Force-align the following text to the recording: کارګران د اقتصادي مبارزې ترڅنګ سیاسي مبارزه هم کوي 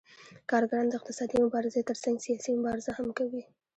کارګران 0.51 0.85
د 0.89 0.93
اقتصادي 0.99 1.37
مبارزې 1.45 1.87
ترڅنګ 1.89 2.15
سیاسي 2.25 2.51
مبارزه 2.59 2.91
هم 2.97 3.07
کوي 3.17 3.43